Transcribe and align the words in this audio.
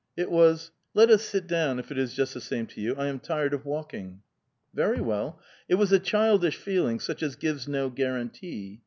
It 0.17 0.31
was 0.31 0.71
—"''Let 0.95 1.11
us 1.11 1.21
sit 1.23 1.45
down, 1.45 1.77
if 1.77 1.91
it 1.91 1.97
is 1.99 2.15
just 2.15 2.33
the 2.33 2.41
same 2.41 2.65
to 2.73 2.81
you; 2.81 2.95
I 2.95 3.05
am 3.05 3.19
tired 3.19 3.53
of 3.53 3.65
walkins:." 3.67 4.21
'* 4.51 4.73
Ven* 4.73 5.05
well. 5.05 5.39
It 5.69 5.75
was 5.75 5.91
a 5.91 5.99
childish 5.99 6.57
feeling, 6.57 6.99
such 6.99 7.21
as 7.21 7.35
gives 7.35 7.67
no 7.67 7.91
guarantee. 7.91 8.79